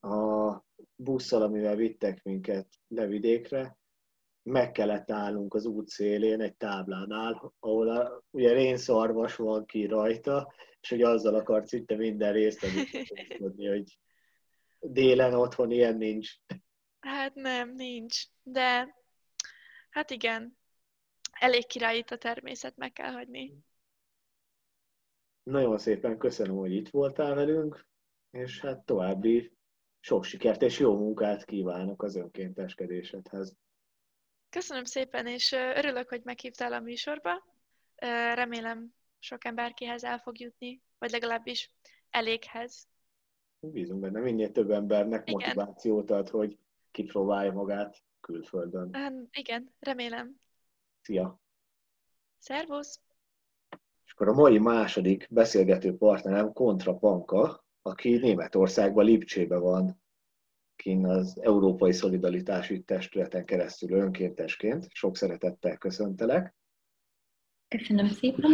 [0.00, 0.64] A
[0.96, 3.78] busszal, amivel vittek minket levidékre,
[4.42, 10.52] meg kellett állnunk az út szélén egy táblánál, ahol a, ugye rénszarvas van ki rajta,
[10.80, 12.64] és hogy azzal akart szinte minden részt
[13.38, 13.98] adni, hogy
[14.80, 16.30] délen otthon ilyen nincs.
[17.06, 18.22] Hát nem, nincs.
[18.42, 18.96] De
[19.90, 20.58] hát igen,
[21.32, 23.58] elég király itt a természet, meg kell hagyni.
[25.42, 27.86] Nagyon szépen köszönöm, hogy itt voltál velünk,
[28.30, 29.52] és hát további
[30.00, 33.56] sok sikert és jó munkát kívánok az önkénteskedésedhez.
[34.48, 37.46] Köszönöm szépen, és örülök, hogy meghívtál a műsorba.
[38.34, 41.72] Remélem sok emberkihez el fog jutni, vagy legalábbis
[42.10, 42.88] eléghez.
[43.60, 45.40] Bízunk benne, minél több embernek igen.
[45.40, 46.58] motivációt ad, hogy
[46.96, 48.96] kipróbálja magát külföldön.
[49.30, 50.40] Igen, remélem.
[51.00, 51.40] Szia!
[52.38, 53.00] Szervusz!
[54.04, 60.02] És akkor a mai második beszélgető partnerem Kontra Panka, aki Németországban, Lipcsébe van
[60.76, 64.86] kint az Európai Szolidaritási Testületen keresztül önkéntesként.
[64.90, 66.54] Sok szeretettel köszöntelek.
[67.68, 68.52] Köszönöm szépen.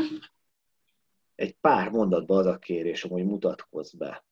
[1.34, 4.24] Egy pár mondatban az a kérés, hogy mutatkozz be.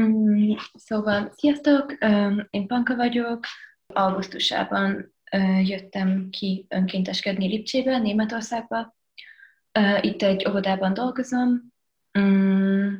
[0.00, 1.96] Mm, szóval, sziasztok,
[2.50, 3.44] én Panka vagyok.
[3.86, 5.14] Augusztusában
[5.62, 8.96] jöttem ki önkénteskedni Lipcsébe, Németországba.
[10.00, 11.72] Itt egy óvodában dolgozom.
[12.18, 12.94] Mm,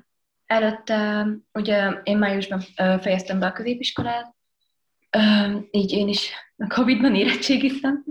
[0.46, 2.60] Előtte, ugye én májusban
[3.00, 4.34] fejeztem be a középiskolát,
[5.70, 8.04] így én is a Covid-ban érettségiztem.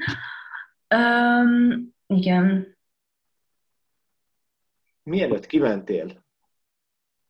[2.08, 2.78] Igen.
[5.04, 6.26] Mielőtt kimentél,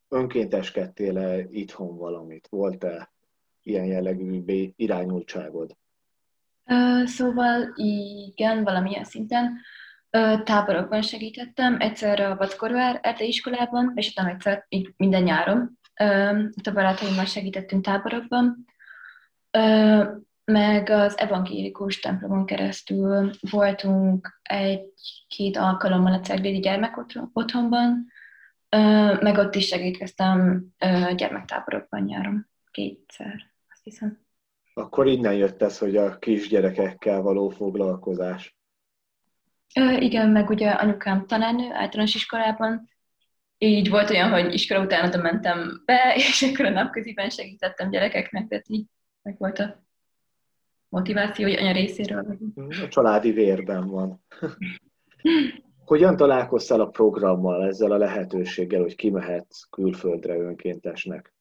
[0.10, 2.48] önkénteskedtél-e itthon valamit?
[2.50, 3.12] Volt-e
[3.64, 4.44] ilyen jellegű
[4.76, 5.78] irányultságod?
[7.06, 9.58] Szóval igen, valamilyen szinten
[10.44, 14.66] táborokban segítettem, egyszer a Vackorvár erdei iskolában, és utána egyszer
[14.98, 15.80] minden nyáron.
[16.54, 18.66] Itt a barátaimmal segítettünk táborokban,
[20.46, 26.98] meg az evangélikus templomon keresztül voltunk egy-két alkalommal a Ceglédi gyermek
[27.34, 28.08] otthonban,
[29.22, 30.66] meg ott is segítkeztem
[31.16, 34.20] gyermektáborokban nyáron kétszer, azt hiszem.
[34.74, 38.58] Akkor innen jött ez, hogy a kisgyerekekkel való foglalkozás.
[39.76, 42.90] Ö, igen, meg ugye anyukám tanárnő általános iskolában,
[43.58, 48.48] így volt olyan, hogy iskola után oda mentem be, és akkor a napköziben segítettem gyerekeknek,
[48.48, 48.86] tehát így
[49.22, 49.84] meg volt a
[50.90, 52.38] motiváció, hogy anya részéről.
[52.56, 54.24] A családi vérben van.
[55.90, 61.34] Hogyan találkoztál a programmal, ezzel a lehetőséggel, hogy kimehetsz külföldre önkéntesnek?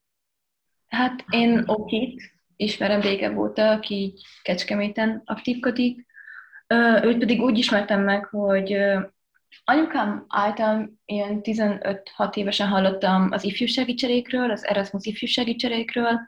[0.87, 2.22] Hát én Okit
[2.56, 6.06] ismerem régebb óta, aki Kecskeméten aktívkodik,
[7.02, 8.76] Őt pedig úgy ismertem meg, hogy
[9.64, 16.20] anyukám által ilyen 15-6 évesen hallottam az ifjúsági cserékről, az Erasmus ifjúsági cserékről,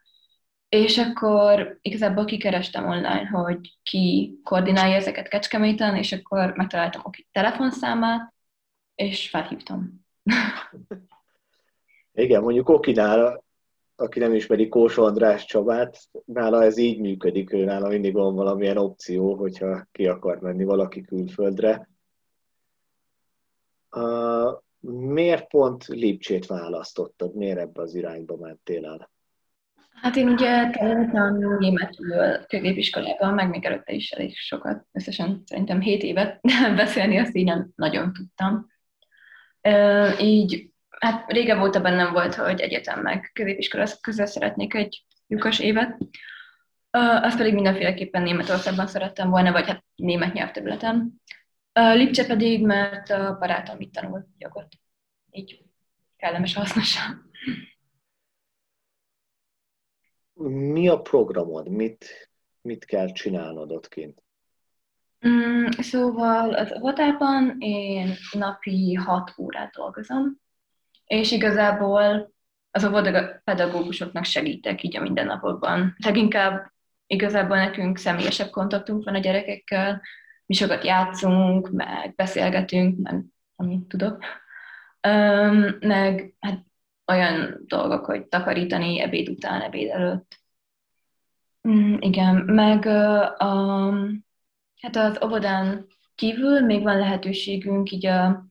[0.70, 8.34] és akkor igazából kikerestem online, hogy ki koordinálja ezeket Kecskeméten, és akkor megtaláltam a telefonszámát,
[8.94, 10.06] és felhívtam.
[12.12, 13.44] Igen, mondjuk Okinál
[14.00, 18.76] aki nem ismeri Kós András Csabát, nála ez így működik, ő nála mindig van valamilyen
[18.76, 21.88] opció, hogyha ki akar menni valaki külföldre.
[23.90, 24.58] Uh,
[25.12, 27.34] miért pont Lipcsét választottad?
[27.34, 29.10] Miért ebbe az irányba mentél el?
[30.02, 36.02] Hát én ugye tanultam németül középiskolában, meg még előtte is elég sokat, összesen szerintem 7
[36.02, 36.40] évet
[36.76, 38.66] beszélni, azt így nem nagyon tudtam.
[39.68, 45.58] Uh, így hát régebb óta bennem volt, hogy egyetem meg középiskola közül szeretnék egy lyukas
[45.58, 45.98] évet.
[46.98, 51.20] Uh, azt pedig mindenféleképpen Németországban szerettem volna, vagy hát német nyelvterületen.
[51.80, 54.68] Uh, Lipcse pedig, mert a barátom itt tanul jogot.
[55.30, 55.64] Így
[56.16, 57.29] kellemes, hasznosan.
[60.80, 61.68] Mi a programod?
[61.68, 64.22] Mit, mit kell csinálnod ott kint?
[65.28, 70.40] Mm, szóval az avatárban én napi 6 órát dolgozom,
[71.04, 72.32] és igazából
[72.70, 72.90] az
[73.44, 75.94] pedagógusoknak segítek így a mindennapokban.
[76.04, 76.72] Leginkább
[77.06, 80.02] igazából nekünk személyesebb kontaktunk van a gyerekekkel,
[80.46, 83.24] mi sokat játszunk, meg beszélgetünk, meg
[83.56, 84.24] amit tudok.
[85.80, 86.64] Meg hát
[87.06, 90.39] olyan dolgok, hogy takarítani ebéd után, ebéd előtt.
[91.68, 93.92] Mm, igen, meg a,
[94.80, 98.44] hát az óvodán kívül még van lehetőségünk így a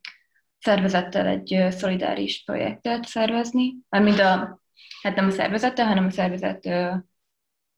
[0.60, 4.62] szervezettel egy szolidáris projektet szervezni, mármint a,
[5.02, 6.70] hát nem a szervezettel, hanem a szervezet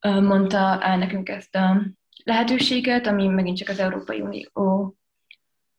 [0.01, 1.81] mondta el nekünk ezt a
[2.23, 4.95] lehetőséget, ami megint csak az Európai Unió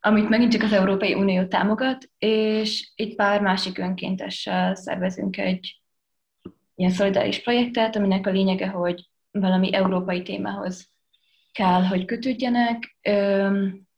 [0.05, 5.81] amit megint csak az Európai Unió támogat, és itt pár másik önkéntessel szervezünk egy
[6.75, 10.89] ilyen szolidáris projektet, aminek a lényege, hogy valami európai témához
[11.53, 12.97] kell, hogy kötődjenek,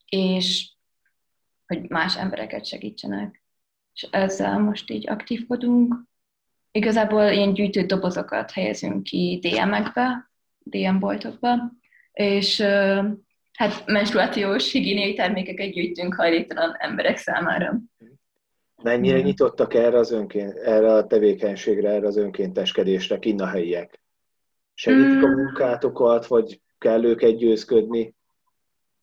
[0.09, 0.69] és
[1.67, 3.43] hogy más embereket segítsenek.
[3.93, 5.95] És ezzel most így aktívkodunk.
[6.71, 11.71] Igazából ilyen gyűjtő dobozokat helyezünk ki DM-ekbe, DM boltokba,
[12.11, 12.61] és
[13.53, 17.79] hát menstruációs higiéniai termékeket gyűjtünk hajléktalan emberek számára.
[18.83, 23.99] Mennyire nyitottak erre, az önként, erre a tevékenységre, erre az önkénteskedésre kinn a helyiek?
[24.77, 25.23] Segítik mm.
[25.23, 28.15] a munkátokat, vagy kell őket győzködni?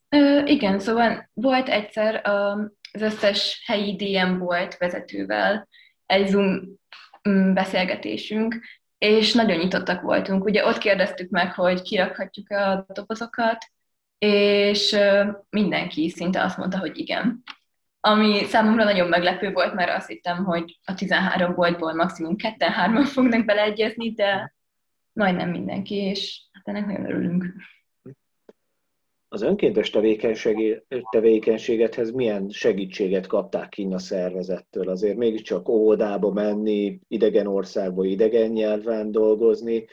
[0.09, 5.69] Ö, igen, szóval volt egyszer az összes helyi DM volt vezetővel
[6.07, 6.63] egy Zoom
[7.29, 8.61] mm, beszélgetésünk,
[8.99, 10.45] és nagyon nyitottak voltunk.
[10.45, 13.67] Ugye ott kérdeztük meg, hogy kirakhatjuk a dobozokat,
[14.19, 14.97] és
[15.51, 17.43] mindenki szinte azt mondta, hogy igen.
[18.01, 23.45] Ami számomra nagyon meglepő volt, mert azt hittem, hogy a 13 boltból maximum ketten-hárman fognak
[23.45, 24.55] beleegyezni, de
[25.13, 27.55] majdnem mindenki, és hát ennek nagyon örülünk.
[29.29, 29.91] Az önkéntes
[31.11, 34.89] tevékenységethez milyen segítséget kapták ki a szervezettől?
[34.89, 39.85] Azért mégiscsak óvodába menni, idegen országba, idegen nyelven dolgozni,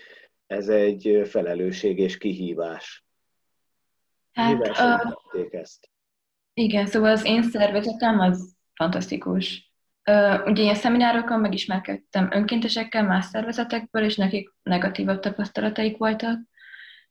[0.47, 3.05] ez egy felelősség és kihívás.
[4.31, 5.89] Hát, Mivel uh, ezt?
[6.53, 9.68] Igen, szóval az én szervezetem az fantasztikus.
[10.45, 16.39] Ugye ilyen szeminárokon megismerkedtem önkéntesekkel más szervezetekből, és nekik negatívabb tapasztalataik voltak,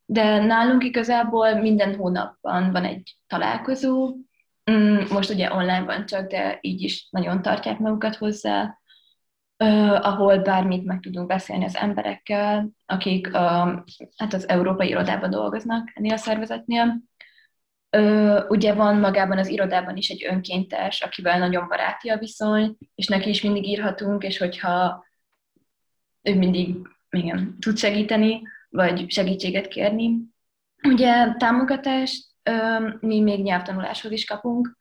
[0.04, 4.14] de nálunk igazából minden hónapban van egy találkozó,
[4.70, 8.78] mm, most ugye online van csak, de így is nagyon tartják magukat hozzá,
[10.00, 13.34] ahol bármit meg tudunk beszélni az emberekkel, akik uh,
[14.16, 17.00] hát az európai irodában dolgoznak ennél a szervezetnél,
[17.90, 23.07] Ö, ugye van magában az irodában is egy önkéntes, akivel nagyon baráti a viszony, és
[23.07, 25.07] neki is mindig írhatunk, és hogyha
[26.22, 26.77] ő mindig
[27.11, 30.16] igen, tud segíteni, vagy segítséget kérni.
[30.83, 32.53] Ugye támogatást ö,
[33.01, 34.79] mi még nyelvtanuláshoz is kapunk,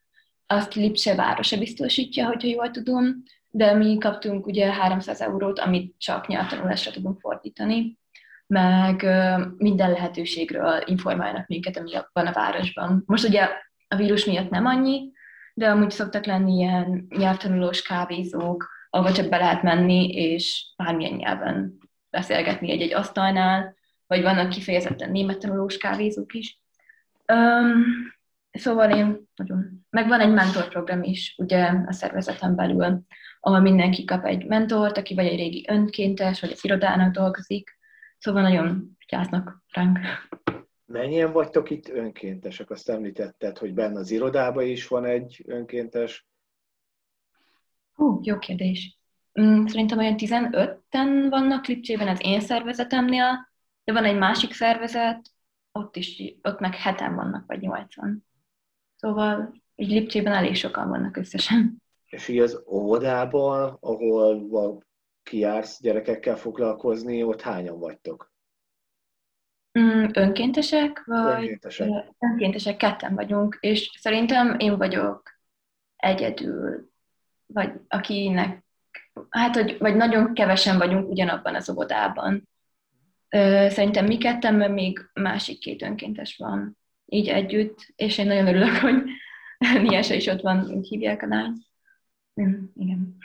[0.47, 6.27] azt Lipse városa biztosítja, hogyha jól tudom, de mi kaptunk ugye 300 eurót, amit csak
[6.27, 7.97] nyelvtanulásra tudunk fordítani
[8.47, 9.05] meg
[9.57, 13.03] minden lehetőségről informálnak minket, ami van a városban.
[13.05, 13.49] Most ugye
[13.87, 15.11] a vírus miatt nem annyi,
[15.53, 21.77] de amúgy szoktak lenni ilyen nyelvtanulós kávézók, ahol csak be lehet menni, és bármilyen nyelven
[22.09, 23.75] beszélgetni egy-egy asztalnál,
[24.07, 26.59] vagy vannak kifejezetten német tanulós kávézók is.
[27.33, 27.83] Um,
[28.51, 29.85] szóval én nagyon...
[29.89, 33.01] Meg van egy mentorprogram is, ugye a szervezeten belül,
[33.39, 37.76] ahol mindenki kap egy mentort, aki vagy egy régi önkéntes, vagy az irodának dolgozik,
[38.17, 39.99] Szóval nagyon vigyáznak ránk.
[40.85, 42.69] Mennyien vagytok itt önkéntesek?
[42.69, 46.27] Azt említetted, hogy benne az irodában is van egy önkéntes.
[47.93, 48.97] Hú, jó kérdés.
[49.41, 53.51] Mm, szerintem olyan 15-en vannak Lipcsében az én szervezetemnél,
[53.83, 55.29] de van egy másik szervezet,
[55.71, 58.25] ott is, ott meg heten vannak, vagy 80.
[58.95, 61.83] Szóval így Lipcsében elég sokan vannak összesen.
[62.05, 64.47] És így az óvodában, ahol
[65.27, 68.33] kijársz gyerekekkel foglalkozni, ott hányan vagytok?
[69.79, 71.89] Mm, önkéntesek, vagy önkéntesek.
[72.19, 75.31] önkéntesek ketten vagyunk, és szerintem én vagyok
[75.95, 76.89] egyedül,
[77.45, 78.63] vagy akinek,
[79.29, 82.49] hát, hogy, vagy nagyon kevesen vagyunk ugyanabban az óvodában.
[83.67, 88.75] Szerintem mi ketten, mert még másik két önkéntes van így együtt, és én nagyon örülök,
[88.75, 89.03] hogy
[89.83, 91.53] Niesa is ott van, úgy hívják a lány.
[92.75, 93.17] Igen.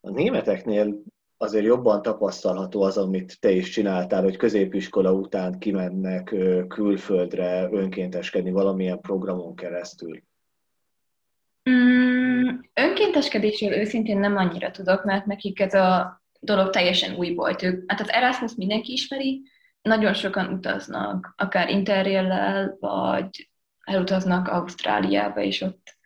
[0.00, 1.02] A németeknél
[1.36, 6.34] azért jobban tapasztalható az, amit te is csináltál, hogy középiskola után kimennek
[6.68, 10.22] külföldre önkénteskedni valamilyen programon keresztül.
[11.70, 17.62] Mm, önkénteskedésről őszintén nem annyira tudok, mert nekik ez a dolog teljesen új volt.
[17.62, 19.42] Ők, hát az Erasmus mindenki ismeri,
[19.82, 23.50] nagyon sokan utaznak, akár interrail vagy
[23.84, 25.96] elutaznak Ausztráliába, és ott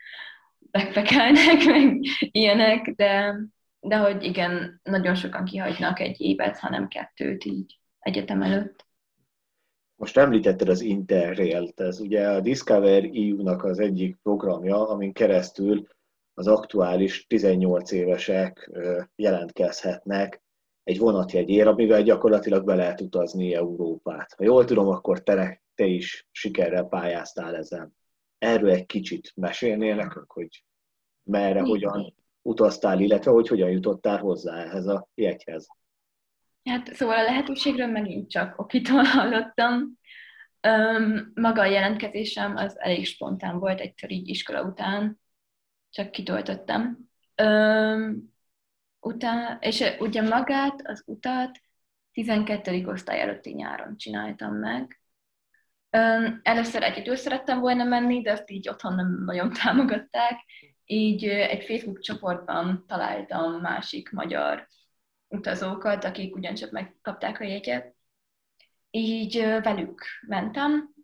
[0.71, 1.99] backpackelnek, meg
[2.31, 3.37] ilyenek, de
[3.85, 8.87] de hogy igen, nagyon sokan kihagynak egy évet, hanem kettőt így egyetem előtt.
[9.97, 15.87] Most említetted az Interrail-t, ez ugye a Discover EU-nak az egyik programja, amin keresztül
[16.35, 18.71] az aktuális 18 évesek
[19.17, 20.43] jelentkezhetnek
[20.83, 24.35] egy vonatjegyért, amivel gyakorlatilag be lehet utazni Európát.
[24.37, 27.97] Ha jól tudom, akkor te, te is sikerrel pályáztál ezen.
[28.39, 30.65] Erről egy kicsit mesélnél nekünk, hogy
[31.23, 35.67] merre, hogyan utaztál, illetve hogy hogyan jutottál hozzá ehhez a jegyhez.
[36.65, 39.99] Hát szóval a lehetőségről megint csak okitól hallottam.
[40.61, 45.21] Öm, maga a jelentkezésem az elég spontán volt egyszer így iskola után,
[45.91, 46.99] csak kitöltöttem.
[47.35, 48.33] Öm,
[49.01, 51.61] után, és ugye magát, az utat
[52.13, 52.87] 12.
[52.87, 55.01] osztály előtti nyáron csináltam meg.
[55.91, 60.41] Öm, először egyedül szerettem volna menni, de azt így otthon nem nagyon támogatták.
[60.93, 64.69] Így egy Facebook csoportban találtam másik magyar
[65.29, 67.95] utazókat, akik ugyancsak megkapták a jegyet.
[68.91, 70.95] Így velük mentem,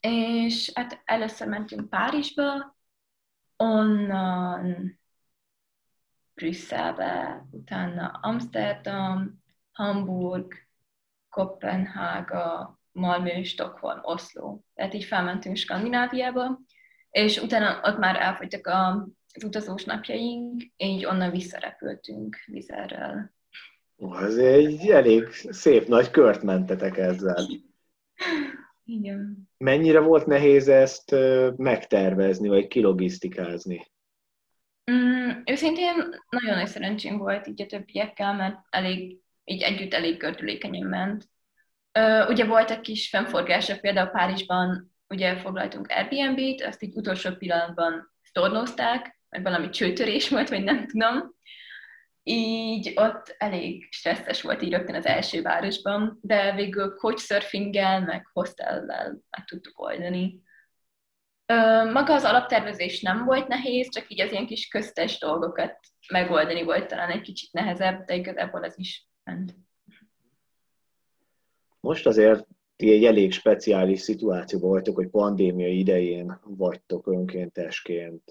[0.00, 2.76] és hát először mentünk Párizsba,
[3.56, 4.98] onnan
[6.34, 10.52] Brüsszelbe, utána Amsterdam, Hamburg,
[11.28, 14.60] Kopenhága, Malmö, Stockholm, Oslo.
[14.74, 16.60] Tehát így felmentünk Skandináviába,
[17.10, 23.38] és utána ott már elfogytak a, az utazós napjaink, így onnan visszarepültünk vizerrel
[24.08, 27.48] ez egy elég szép nagy kört mentetek ezzel.
[28.84, 29.48] Igen.
[29.58, 31.14] Mennyire volt nehéz ezt
[31.56, 33.86] megtervezni, vagy kilogisztikázni?
[34.90, 35.94] Mm, őszintén
[36.28, 41.28] nagyon nagy szerencsém volt így a többiekkel, mert elég, így együtt elég gördülékenyen ment.
[41.92, 49.19] Ö, ugye voltak kis fennforgások, például Párizsban ugye foglaltunk Airbnb-t, azt így utolsó pillanatban tornozták,
[49.30, 51.38] mert valami csőtörés volt, vagy nem tudom
[52.22, 59.22] így ott elég stresszes volt így rögtön az első városban, de végül couchsurfinggel, meg hostellel
[59.30, 60.42] meg tudtuk oldani.
[61.92, 65.78] Maga az alaptervezés nem volt nehéz, csak így az ilyen kis köztes dolgokat
[66.08, 69.54] megoldani volt talán egy kicsit nehezebb, de igazából ez is ment.
[71.80, 78.30] Most azért ti egy elég speciális szituációban vagytok, hogy pandémia idején vagytok önkéntesként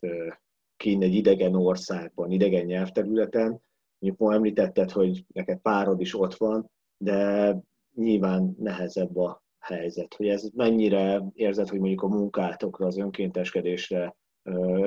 [0.80, 3.62] kín egy idegen országban, idegen nyelvterületen,
[4.00, 7.56] Mondjuk ma említetted, hogy neked párod is ott van, de
[7.96, 10.14] nyilván nehezebb a helyzet.
[10.14, 14.16] Hogy ez mennyire érzed, hogy mondjuk a munkátokra, az önkénteskedésre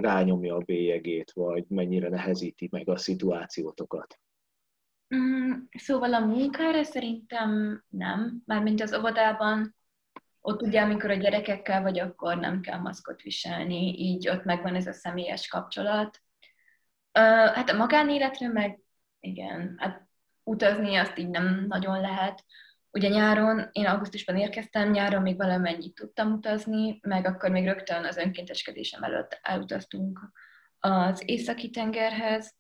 [0.01, 4.19] rányomja a bélyegét, vagy mennyire nehezíti meg a szituációtokat?
[5.15, 9.75] Mm, szóval a munkára szerintem nem, mármint az óvodában,
[10.43, 14.87] ott ugye, amikor a gyerekekkel vagy, akkor nem kell maszkot viselni, így ott megvan ez
[14.87, 16.21] a személyes kapcsolat.
[17.19, 18.81] Uh, hát a magánéletre meg
[19.21, 20.09] igen, hát
[20.43, 22.45] utazni azt így nem nagyon lehet.
[22.91, 28.17] Ugye nyáron, én augusztusban érkeztem, nyáron még valamennyit tudtam utazni, meg akkor még rögtön az
[28.17, 30.21] önkénteskedésem előtt elutaztunk
[30.79, 32.55] az északi tengerhez.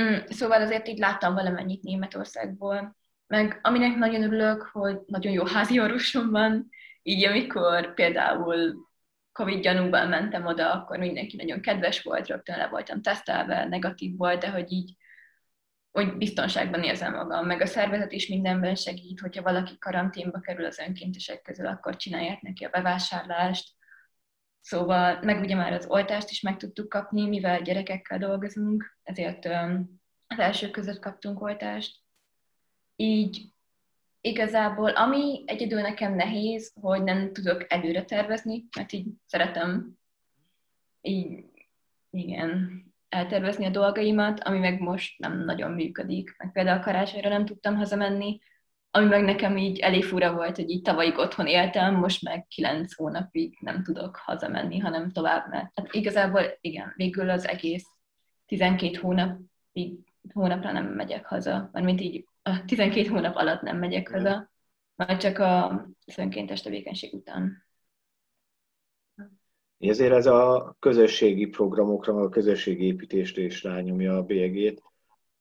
[0.00, 2.96] Mm, szóval azért így láttam valamennyit Németországból.
[3.26, 6.68] Meg aminek nagyon örülök, hogy nagyon jó házi orvosom van,
[7.02, 8.88] így amikor például
[9.32, 14.40] Covid gyanúban mentem oda, akkor mindenki nagyon kedves volt, rögtön le voltam tesztelve, negatív volt,
[14.40, 14.94] de hogy így
[15.90, 20.78] hogy biztonságban érzem magam, meg a szervezet is mindenben segít, hogyha valaki karanténba kerül az
[20.78, 23.70] önkéntesek közül, akkor csinálják neki a bevásárlást.
[24.60, 29.44] Szóval, meg ugye már az oltást is meg tudtuk kapni, mivel gyerekekkel dolgozunk, ezért
[30.26, 31.98] az első között kaptunk oltást.
[32.96, 33.49] Így
[34.20, 39.98] igazából, ami egyedül nekem nehéz, hogy nem tudok előre tervezni, mert így szeretem
[41.00, 41.44] így,
[42.10, 46.34] igen, eltervezni a dolgaimat, ami meg most nem nagyon működik.
[46.38, 48.40] Meg például karácsonyra nem tudtam hazamenni,
[48.90, 52.94] ami meg nekem így elég fura volt, hogy így tavalyig otthon éltem, most meg kilenc
[52.94, 57.84] hónapig nem tudok hazamenni, hanem tovább, mert hát igazából igen, végül az egész
[58.46, 59.98] 12 hónapig,
[60.32, 64.50] hónapra nem megyek haza, mert mint így a 12 hónap alatt nem megyek haza,
[64.94, 65.86] majd csak a
[66.16, 67.68] önkéntes tevékenység után.
[69.78, 74.82] Ezért ez a közösségi programokra, a közösségi építésre is rányomja a bélyegét.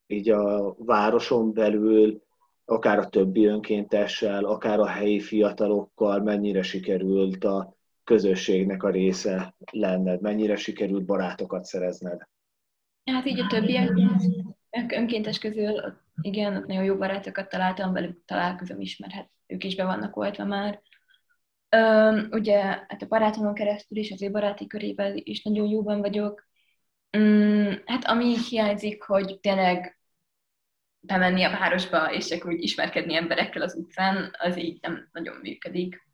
[0.08, 2.24] Így a városon belül,
[2.66, 10.22] akár a többi önkéntessel, akár a helyi fiatalokkal mennyire sikerült a közösségnek a része lenned,
[10.22, 12.28] mennyire sikerült barátokat szerezned?
[13.04, 13.78] Hát így a többi
[14.90, 19.84] önkéntes közül, igen, nagyon jó barátokat találtam, velük találkozom is, mert hát ők is be
[19.84, 20.82] vannak oltva már.
[21.76, 26.48] Um, ugye hát a barátomon keresztül is, az ő baráti körével is nagyon jóban vagyok.
[27.18, 30.00] Um, hát ami hiányzik, hogy tényleg
[31.00, 36.08] bemenni a városba, és csak úgy ismerkedni emberekkel az utcán, az így nem nagyon működik.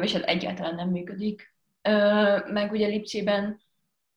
[0.00, 1.54] és ez egyáltalán nem működik.
[2.46, 3.60] Meg ugye Lipcsében,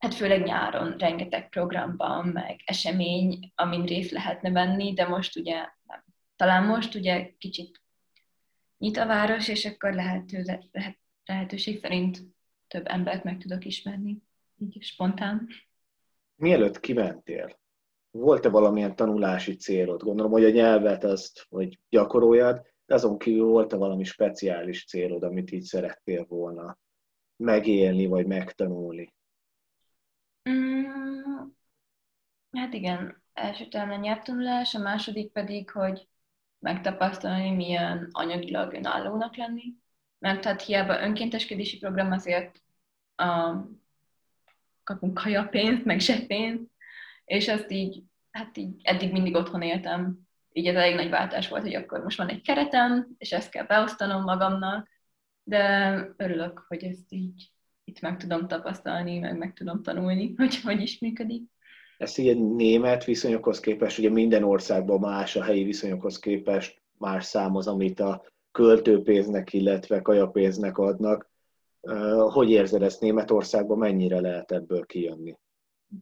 [0.02, 5.54] hát főleg nyáron rengeteg programban, meg esemény, amin részt lehetne venni, de most ugye
[5.86, 6.04] nem.
[6.36, 7.80] Talán most ugye kicsit
[8.78, 10.42] nyit a város, és akkor lehető,
[10.72, 12.22] lehet, lehetőség szerint
[12.68, 14.22] több embert meg tudok ismerni,
[14.58, 15.48] így spontán.
[16.36, 17.58] Mielőtt kimentél,
[18.10, 20.02] volt-e valamilyen tanulási célod?
[20.02, 25.52] Gondolom, hogy a nyelvet azt, hogy gyakoroljad, de azon kívül volt-e valami speciális célod, amit
[25.52, 26.78] így szerettél volna
[27.36, 29.12] megélni, vagy megtanulni?
[30.50, 31.50] Mm,
[32.52, 36.08] hát igen, első talán a nyelvtanulás, a második pedig, hogy
[36.58, 39.74] megtapasztalni, milyen anyagilag önállónak lenni.
[40.18, 42.62] Mert tehát hiába önkénteskedési program azért
[43.16, 43.56] a,
[44.84, 46.70] kapunk kajapénzt, meg zsebpénzt,
[47.24, 50.18] és azt így, hát így eddig mindig otthon éltem.
[50.52, 53.66] Így ez elég nagy váltás volt, hogy akkor most van egy keretem, és ezt kell
[53.66, 54.88] beosztanom magamnak,
[55.42, 57.51] de örülök, hogy ezt így
[57.84, 61.42] itt meg tudom tapasztalni, meg meg tudom tanulni, hogy hogy is működik.
[61.98, 67.56] Ezt ilyen német viszonyokhoz képest, ugye minden országban más a helyi viszonyokhoz képest más szám
[67.56, 71.30] az, amit a költőpénznek, illetve kajapénznek adnak.
[72.30, 75.38] Hogy érzed ezt Németországban, mennyire lehet ebből kijönni?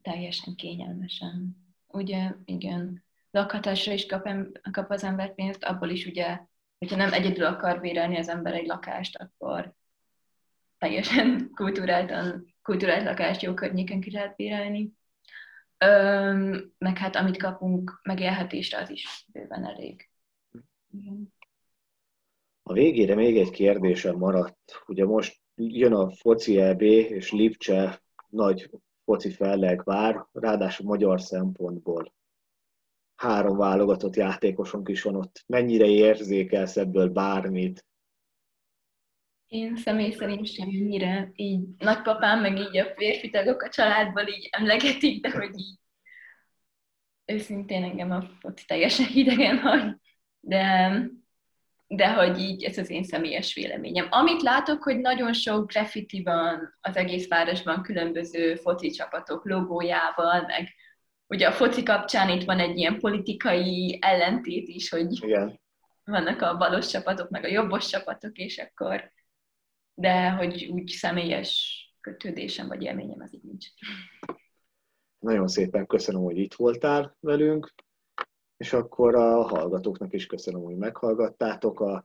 [0.03, 1.57] Teljesen kényelmesen.
[1.87, 4.29] Ugye, igen, lakhatásra is kap,
[4.73, 6.41] kap az ember pénzt, abból is ugye,
[6.79, 9.75] hogyha nem egyedül akar bérelni az ember egy lakást, akkor
[10.81, 14.93] teljesen kultúráltan, kultúrált lakást jó környéken ki lehet bérelni.
[15.79, 20.11] Öm, meg hát amit kapunk megélhetésre, az is bőven elég.
[22.63, 24.83] A végére még egy kérdésem maradt.
[24.87, 28.71] Ugye most jön a foci EB, és Lipcse nagy
[29.05, 32.15] foci felleg vár, ráadásul magyar szempontból.
[33.17, 35.45] Három válogatott játékosunk is van ott.
[35.47, 37.85] Mennyire érzékelsz ebből bármit?
[39.51, 41.31] Én személy szerint semmire.
[41.35, 45.79] Így nagypapám, meg így a férfi tagok a családból így emlegetik, de hogy így
[47.25, 49.95] őszintén engem a foci teljesen hidegen hagy.
[50.41, 50.93] De
[51.87, 54.07] de hogy így ez az én személyes véleményem.
[54.11, 60.69] Amit látok, hogy nagyon sok graffiti van az egész városban különböző foci csapatok logójával, meg
[61.27, 65.61] ugye a foci kapcsán itt van egy ilyen politikai ellentét is, hogy Igen.
[66.05, 69.13] vannak a balos csapatok, meg a jobbos csapatok, és akkor
[70.01, 73.67] de hogy úgy személyes kötődésem vagy élményem az így nincs.
[75.19, 77.75] Nagyon szépen köszönöm, hogy itt voltál velünk
[78.61, 82.05] és akkor a hallgatóknak is köszönöm, hogy meghallgattátok a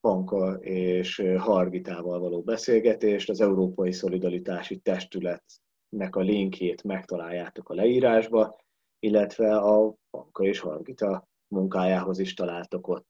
[0.00, 3.28] Panka és Hargitával való beszélgetést.
[3.28, 8.56] Az Európai Szolidaritási Testületnek a linkjét megtaláljátok a leírásba,
[8.98, 13.06] illetve a Panka és Hargita munkájához is találtok ott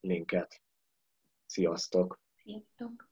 [0.00, 0.62] linket.
[1.46, 2.20] Sziasztok!
[2.42, 3.06] Sziasztok!